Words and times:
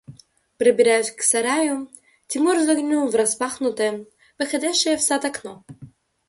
…Пробираясь 0.57 1.11
к 1.11 1.21
сараю, 1.21 1.87
Тимур 2.25 2.57
заглянул 2.57 3.09
в 3.09 3.13
распахнутое, 3.13 4.07
выходящее 4.39 4.97
в 4.97 5.01
сад 5.03 5.25
окно. 5.25 5.63